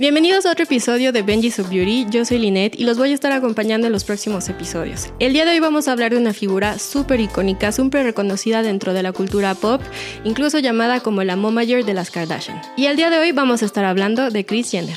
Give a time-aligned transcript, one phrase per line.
[0.00, 2.06] Bienvenidos a otro episodio de Benji's of Beauty.
[2.08, 5.12] Yo soy Lynette y los voy a estar acompañando en los próximos episodios.
[5.18, 8.94] El día de hoy vamos a hablar de una figura súper icónica, súper reconocida dentro
[8.94, 9.82] de la cultura pop,
[10.24, 12.62] incluso llamada como la Momager de las Kardashian.
[12.78, 14.96] Y el día de hoy vamos a estar hablando de Kris Jenner.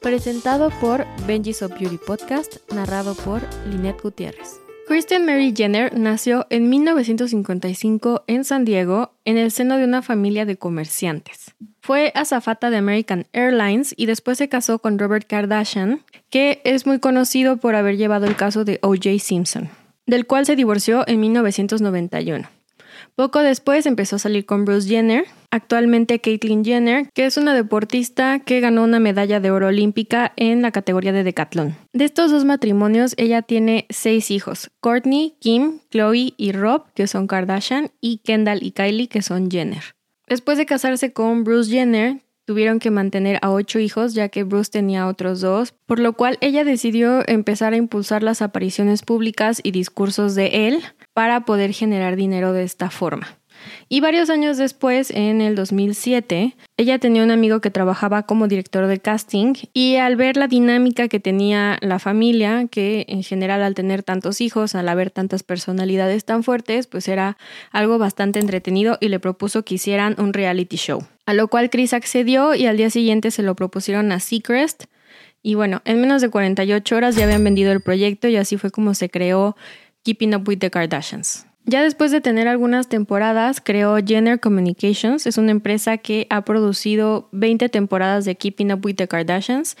[0.00, 4.62] Presentado por Benji's of Beauty Podcast, narrado por Lynette Gutiérrez.
[4.86, 10.46] Kristen Mary Jenner nació en 1955 en San Diego en el seno de una familia
[10.46, 11.54] de comerciantes.
[11.88, 16.98] Fue azafata de American Airlines y después se casó con Robert Kardashian, que es muy
[16.98, 19.18] conocido por haber llevado el caso de O.J.
[19.18, 19.70] Simpson,
[20.04, 22.46] del cual se divorció en 1991.
[23.14, 28.40] Poco después empezó a salir con Bruce Jenner, actualmente Caitlyn Jenner, que es una deportista
[28.40, 31.74] que ganó una medalla de oro olímpica en la categoría de decatlón.
[31.94, 37.26] De estos dos matrimonios, ella tiene seis hijos: Courtney, Kim, Chloe y Rob, que son
[37.26, 39.97] Kardashian, y Kendall y Kylie, que son Jenner.
[40.28, 44.70] Después de casarse con Bruce Jenner, tuvieron que mantener a ocho hijos ya que Bruce
[44.70, 49.70] tenía otros dos, por lo cual ella decidió empezar a impulsar las apariciones públicas y
[49.70, 50.82] discursos de él
[51.14, 53.37] para poder generar dinero de esta forma.
[53.88, 58.86] Y varios años después, en el 2007, ella tenía un amigo que trabajaba como director
[58.86, 63.74] de casting y al ver la dinámica que tenía la familia, que en general al
[63.74, 67.36] tener tantos hijos, al haber tantas personalidades tan fuertes, pues era
[67.72, 71.04] algo bastante entretenido y le propuso que hicieran un reality show.
[71.26, 74.84] A lo cual Chris accedió y al día siguiente se lo propusieron a Seacrest.
[75.42, 78.70] Y bueno, en menos de 48 horas ya habían vendido el proyecto y así fue
[78.70, 79.56] como se creó
[80.04, 81.47] Keeping Up with the Kardashians.
[81.68, 85.26] Ya después de tener algunas temporadas, creó Jenner Communications.
[85.26, 89.76] Es una empresa que ha producido 20 temporadas de Keeping Up with the Kardashians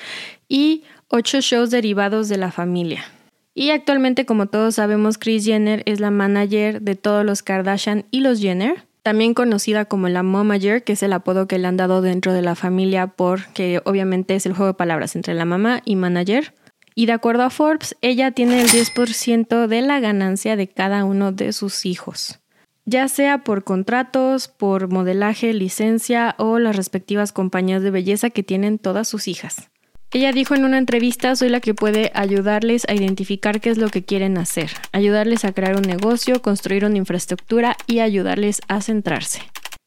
[0.50, 3.06] y 8 shows derivados de la familia.
[3.54, 8.20] Y actualmente, como todos sabemos, Kris Jenner es la manager de todos los Kardashian y
[8.20, 12.02] los Jenner, también conocida como la Momager, que es el apodo que le han dado
[12.02, 15.96] dentro de la familia porque obviamente es el juego de palabras entre la mamá y
[15.96, 16.52] manager.
[16.98, 21.30] Y de acuerdo a Forbes, ella tiene el 10% de la ganancia de cada uno
[21.30, 22.40] de sus hijos,
[22.86, 28.80] ya sea por contratos, por modelaje, licencia o las respectivas compañías de belleza que tienen
[28.80, 29.70] todas sus hijas.
[30.10, 33.90] Ella dijo en una entrevista, soy la que puede ayudarles a identificar qué es lo
[33.90, 39.42] que quieren hacer, ayudarles a crear un negocio, construir una infraestructura y ayudarles a centrarse.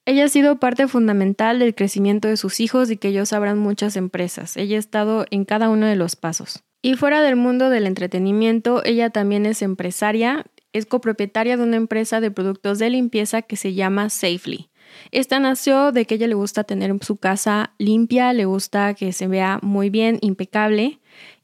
[0.06, 3.98] Ella ha sido parte fundamental del crecimiento de sus hijos y que ellos abran muchas
[3.98, 4.56] empresas.
[4.56, 6.64] Ella ha estado en cada uno de los pasos.
[6.82, 12.20] Y fuera del mundo del entretenimiento, ella también es empresaria, es copropietaria de una empresa
[12.22, 14.70] de productos de limpieza que se llama Safely.
[15.12, 19.28] Esta nació de que ella le gusta tener su casa limpia, le gusta que se
[19.28, 21.00] vea muy bien, impecable.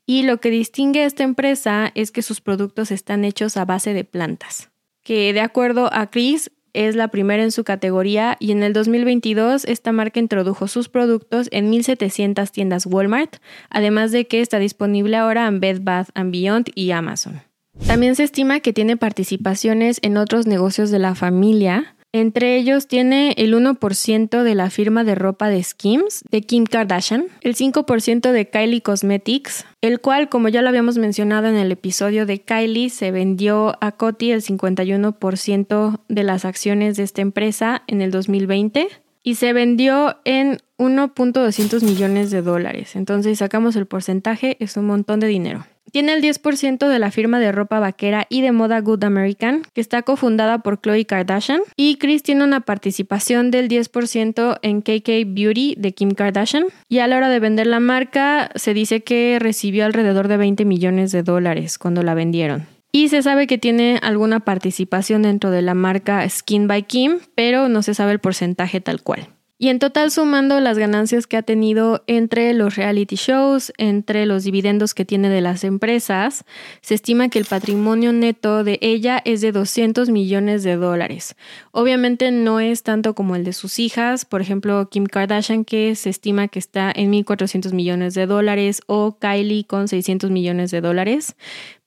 [0.06, 3.94] Y lo que distingue a esta empresa es que sus productos están hechos a base
[3.94, 4.69] de plantas.
[5.04, 9.66] Que de acuerdo a Chris, es la primera en su categoría y en el 2022
[9.66, 13.38] esta marca introdujo sus productos en 1.700 tiendas Walmart,
[13.70, 17.42] además de que está disponible ahora en Bed Bath Beyond y Amazon.
[17.86, 23.34] También se estima que tiene participaciones en otros negocios de la familia, entre ellos tiene
[23.38, 28.50] el 1% de la firma de ropa de Skims de Kim Kardashian, el 5% de
[28.50, 33.12] Kylie Cosmetics, el cual, como ya lo habíamos mencionado en el episodio de Kylie, se
[33.12, 38.88] vendió a Coty el 51% de las acciones de esta empresa en el 2020
[39.24, 42.96] y se vendió en 1.200 millones de dólares.
[42.96, 45.66] Entonces sacamos el porcentaje, es un montón de dinero.
[45.97, 49.81] Tiene el 10% de la firma de ropa vaquera y de moda Good American, que
[49.81, 51.62] está cofundada por Khloe Kardashian.
[51.75, 56.66] Y Chris tiene una participación del 10% en KK Beauty de Kim Kardashian.
[56.88, 60.66] Y a la hora de vender la marca, se dice que recibió alrededor de 20
[60.66, 62.68] millones de dólares cuando la vendieron.
[62.91, 67.69] Y se sabe que tiene alguna participación dentro de la marca Skin by Kim, pero
[67.69, 69.30] no se sabe el porcentaje tal cual.
[69.59, 74.44] Y en total sumando las ganancias que ha tenido entre los reality shows, entre los
[74.44, 76.45] dividendos que tiene de las empresas,
[76.81, 81.35] se estima que el patrimonio neto de ella es de 200 millones de dólares.
[81.72, 86.12] Obviamente no es tanto como el de sus hijas, por ejemplo Kim Kardashian que se
[86.12, 91.36] estima que está en 1.400 millones de dólares o Kylie con 600 millones de dólares,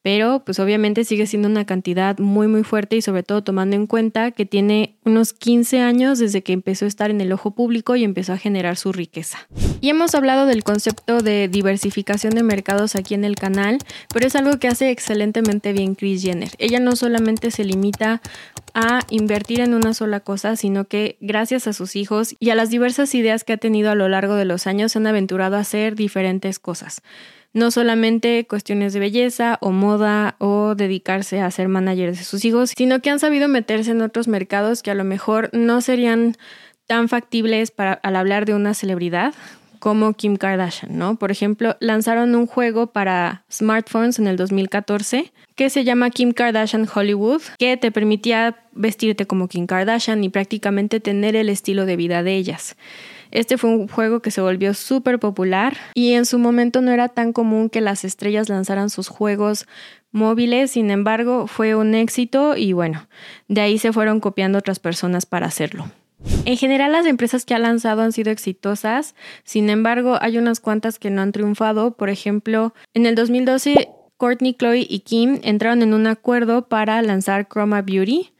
[0.01, 3.87] pero pues obviamente sigue siendo una cantidad muy muy fuerte y sobre todo tomando en
[3.87, 7.95] cuenta que tiene unos 15 años desde que empezó a estar en el ojo público
[7.95, 9.47] y empezó a generar su riqueza.
[9.79, 13.79] Y hemos hablado del concepto de diversificación de mercados aquí en el canal,
[14.13, 16.51] pero es algo que hace excelentemente bien Kris Jenner.
[16.57, 18.21] Ella no solamente se limita
[18.73, 22.69] a invertir en una sola cosa, sino que gracias a sus hijos y a las
[22.69, 25.59] diversas ideas que ha tenido a lo largo de los años se han aventurado a
[25.59, 27.01] hacer diferentes cosas
[27.53, 32.71] no solamente cuestiones de belleza o moda o dedicarse a ser managers de sus hijos,
[32.75, 36.37] sino que han sabido meterse en otros mercados que a lo mejor no serían
[36.87, 39.33] tan factibles para al hablar de una celebridad,
[39.81, 41.15] como Kim Kardashian, ¿no?
[41.15, 46.87] Por ejemplo, lanzaron un juego para smartphones en el 2014 que se llama Kim Kardashian
[46.93, 52.21] Hollywood, que te permitía vestirte como Kim Kardashian y prácticamente tener el estilo de vida
[52.21, 52.75] de ellas.
[53.31, 57.07] Este fue un juego que se volvió súper popular y en su momento no era
[57.07, 59.67] tan común que las estrellas lanzaran sus juegos
[60.11, 63.07] móviles, sin embargo fue un éxito y bueno,
[63.47, 65.89] de ahí se fueron copiando otras personas para hacerlo.
[66.45, 70.99] En general las empresas que ha lanzado han sido exitosas, sin embargo hay unas cuantas
[70.99, 73.89] que no han triunfado, por ejemplo, en el 2012
[74.21, 78.30] Courtney, Chloe y Kim entraron en un acuerdo para lanzar Chroma Beauty,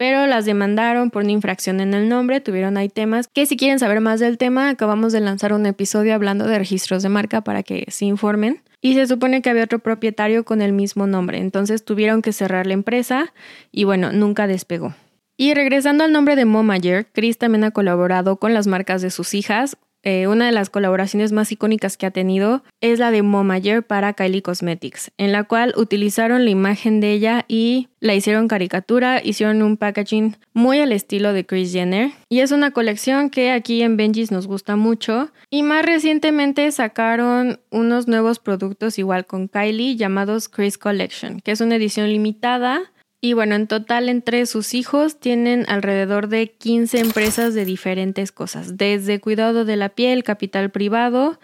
[0.00, 3.78] pero las demandaron por una infracción en el nombre, tuvieron ahí temas que si quieren
[3.78, 7.62] saber más del tema, acabamos de lanzar un episodio hablando de registros de marca para
[7.62, 8.62] que se informen.
[8.80, 12.66] Y se supone que había otro propietario con el mismo nombre, entonces tuvieron que cerrar
[12.66, 13.34] la empresa
[13.72, 14.94] y bueno, nunca despegó.
[15.36, 19.34] Y regresando al nombre de Momager, Chris también ha colaborado con las marcas de sus
[19.34, 23.82] hijas, eh, una de las colaboraciones más icónicas que ha tenido es la de Momager
[23.82, 29.20] para Kylie Cosmetics, en la cual utilizaron la imagen de ella y la hicieron caricatura,
[29.22, 32.12] hicieron un packaging muy al estilo de Kris Jenner.
[32.30, 35.30] Y es una colección que aquí en Benji's nos gusta mucho.
[35.50, 41.60] Y más recientemente sacaron unos nuevos productos igual con Kylie llamados Kris Collection, que es
[41.60, 42.90] una edición limitada
[43.20, 48.78] y bueno, en total entre sus hijos tienen alrededor de 15 empresas de diferentes cosas,
[48.78, 51.38] desde cuidado de la piel, capital privado,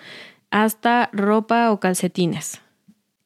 [0.51, 2.61] hasta ropa o calcetines.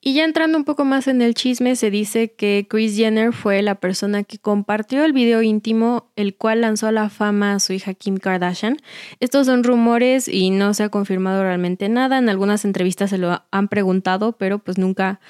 [0.02, 3.61] Y ya entrando un poco más en el chisme, se dice que Kris Jenner fue
[3.61, 7.75] la persona que compartió el video íntimo, el cual lanzó a la fama a su
[7.75, 8.79] hija Kim Kardashian.
[9.20, 12.17] Estos son rumores y no se ha confirmado realmente nada.
[12.17, 15.20] En algunas entrevistas se lo han preguntado, pero pues nunca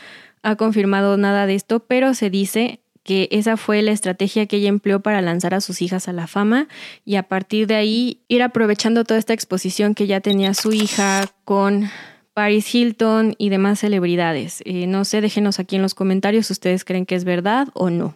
[0.43, 4.69] ha confirmado nada de esto, pero se dice que esa fue la estrategia que ella
[4.69, 6.69] empleó para lanzar a sus hijas a la fama
[7.05, 11.27] y a partir de ahí ir aprovechando toda esta exposición que ya tenía su hija
[11.45, 11.91] con
[12.35, 14.63] Paris Hilton y demás celebridades.
[14.65, 17.91] Eh, no sé, déjenos aquí en los comentarios si ustedes creen que es verdad o
[17.91, 18.15] no.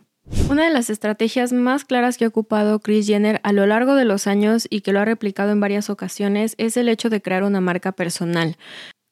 [0.49, 4.07] Una de las estrategias más claras que ha ocupado Kris Jenner a lo largo de
[4.07, 7.43] los años y que lo ha replicado en varias ocasiones es el hecho de crear
[7.43, 8.57] una marca personal.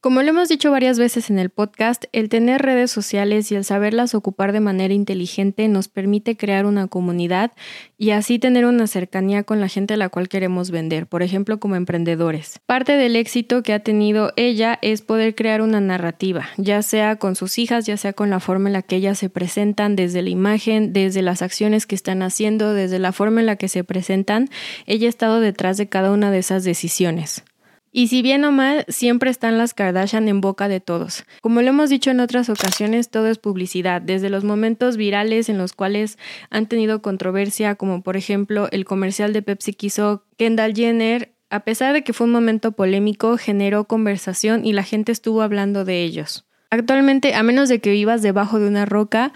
[0.03, 3.63] Como lo hemos dicho varias veces en el podcast, el tener redes sociales y el
[3.63, 7.53] saberlas ocupar de manera inteligente nos permite crear una comunidad
[7.99, 11.61] y así tener una cercanía con la gente a la cual queremos vender, por ejemplo
[11.61, 12.59] como emprendedores.
[12.67, 17.37] Parte del éxito que ha tenido ella es poder crear una narrativa, ya sea con
[17.37, 20.31] sus hijas, ya sea con la forma en la que ellas se presentan, desde la
[20.31, 24.49] imagen, desde las acciones que están haciendo, desde la forma en la que se presentan,
[24.87, 27.45] ella ha estado detrás de cada una de esas decisiones.
[27.95, 31.25] Y si bien o mal, siempre están las Kardashian en boca de todos.
[31.43, 35.59] Como lo hemos dicho en otras ocasiones, todo es publicidad, desde los momentos virales en
[35.59, 36.19] los cuales
[36.49, 41.61] han tenido controversia, como por ejemplo el comercial de Pepsi que hizo Kendall Jenner, a
[41.61, 46.03] pesar de que fue un momento polémico, generó conversación y la gente estuvo hablando de
[46.03, 46.47] ellos.
[46.71, 49.35] Actualmente, a menos de que vivas debajo de una roca,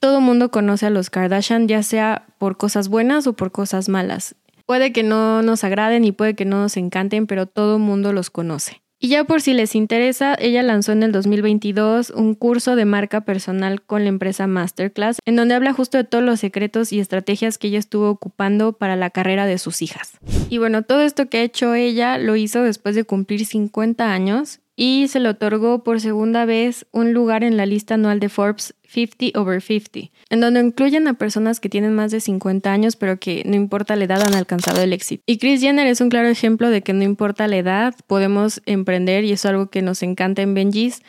[0.00, 4.34] todo mundo conoce a los Kardashian, ya sea por cosas buenas o por cosas malas.
[4.66, 8.30] Puede que no nos agraden y puede que no nos encanten, pero todo mundo los
[8.30, 8.82] conoce.
[9.04, 13.22] Y ya por si les interesa, ella lanzó en el 2022 un curso de marca
[13.22, 17.58] personal con la empresa Masterclass, en donde habla justo de todos los secretos y estrategias
[17.58, 20.12] que ella estuvo ocupando para la carrera de sus hijas.
[20.50, 24.60] Y bueno, todo esto que ha hecho ella lo hizo después de cumplir 50 años
[24.76, 28.74] y se le otorgó por segunda vez un lugar en la lista anual de Forbes
[28.88, 33.18] 50 over 50, en donde incluyen a personas que tienen más de 50 años pero
[33.18, 35.22] que no importa la edad han alcanzado el éxito.
[35.26, 39.24] Y Chris Jenner es un claro ejemplo de que no importa la edad, podemos emprender
[39.24, 41.02] y es algo que nos encanta en Benji's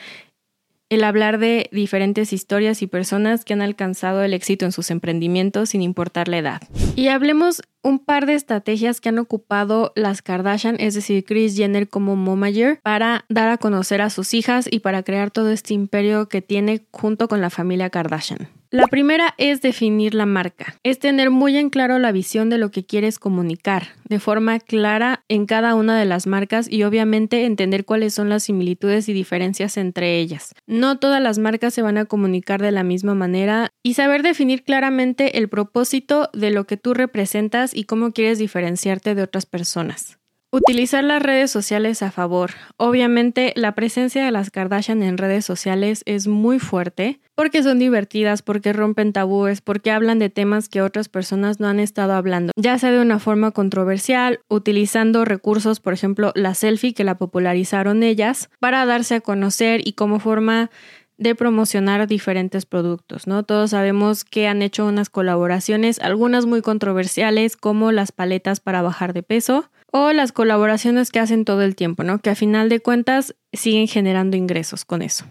[0.89, 5.69] el hablar de diferentes historias y personas que han alcanzado el éxito en sus emprendimientos
[5.69, 6.61] sin importar la edad.
[6.95, 11.87] Y hablemos un par de estrategias que han ocupado las Kardashian, es decir, Kris Jenner
[11.87, 16.29] como Momager, para dar a conocer a sus hijas y para crear todo este imperio
[16.29, 18.47] que tiene junto con la familia Kardashian.
[18.73, 22.71] La primera es definir la marca, es tener muy en claro la visión de lo
[22.71, 27.85] que quieres comunicar, de forma clara en cada una de las marcas y obviamente entender
[27.85, 30.55] cuáles son las similitudes y diferencias entre ellas.
[30.65, 34.63] No todas las marcas se van a comunicar de la misma manera y saber definir
[34.63, 40.17] claramente el propósito de lo que tú representas y cómo quieres diferenciarte de otras personas.
[40.53, 42.51] Utilizar las redes sociales a favor.
[42.77, 48.43] Obviamente la presencia de las Kardashian en redes sociales es muy fuerte porque son divertidas,
[48.43, 52.77] porque rompen tabúes, porque hablan de temas que otras personas no han estado hablando, ya
[52.77, 58.51] sea de una forma controversial, utilizando recursos, por ejemplo, la selfie que la popularizaron ellas,
[58.59, 60.69] para darse a conocer y como forma
[61.17, 63.43] de promocionar diferentes productos, ¿no?
[63.43, 69.13] Todos sabemos que han hecho unas colaboraciones, algunas muy controversiales como las paletas para bajar
[69.13, 72.19] de peso, o las colaboraciones que hacen todo el tiempo, ¿no?
[72.19, 75.25] Que a final de cuentas siguen generando ingresos con eso.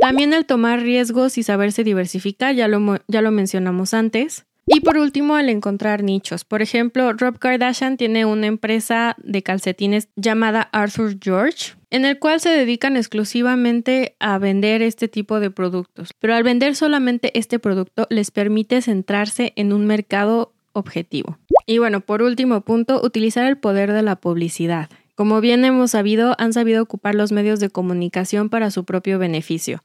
[0.00, 4.46] También el tomar riesgos y saberse diversificar, ya lo, ya lo mencionamos antes.
[4.68, 6.44] Y por último, el encontrar nichos.
[6.44, 12.40] Por ejemplo, Rob Kardashian tiene una empresa de calcetines llamada Arthur George, en el cual
[12.40, 16.10] se dedican exclusivamente a vender este tipo de productos.
[16.18, 21.38] Pero al vender solamente este producto les permite centrarse en un mercado objetivo.
[21.64, 24.90] Y bueno, por último punto, utilizar el poder de la publicidad.
[25.14, 29.82] Como bien hemos sabido, han sabido ocupar los medios de comunicación para su propio beneficio.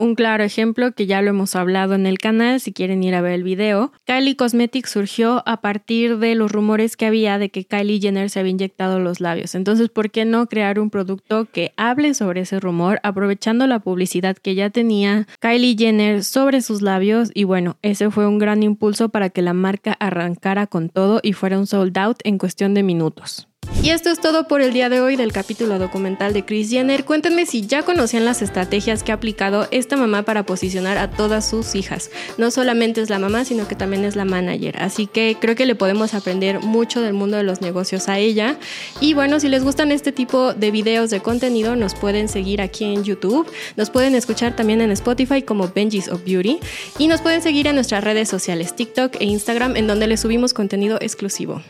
[0.00, 3.20] Un claro ejemplo que ya lo hemos hablado en el canal, si quieren ir a
[3.20, 7.66] ver el video, Kylie Cosmetics surgió a partir de los rumores que había de que
[7.66, 9.54] Kylie Jenner se había inyectado los labios.
[9.54, 14.38] Entonces, ¿por qué no crear un producto que hable sobre ese rumor, aprovechando la publicidad
[14.38, 17.30] que ya tenía Kylie Jenner sobre sus labios?
[17.34, 21.34] Y bueno, ese fue un gran impulso para que la marca arrancara con todo y
[21.34, 23.49] fuera un sold out en cuestión de minutos.
[23.82, 27.06] Y esto es todo por el día de hoy del capítulo documental de Chris Jenner.
[27.06, 31.48] Cuéntenme si ya conocían las estrategias que ha aplicado esta mamá para posicionar a todas
[31.48, 32.10] sus hijas.
[32.36, 34.76] No solamente es la mamá, sino que también es la manager.
[34.82, 38.58] Así que creo que le podemos aprender mucho del mundo de los negocios a ella.
[39.00, 42.84] Y bueno, si les gustan este tipo de videos de contenido, nos pueden seguir aquí
[42.84, 43.50] en YouTube.
[43.76, 46.58] Nos pueden escuchar también en Spotify como Benji's of Beauty.
[46.98, 50.52] Y nos pueden seguir en nuestras redes sociales TikTok e Instagram, en donde les subimos
[50.52, 51.62] contenido exclusivo.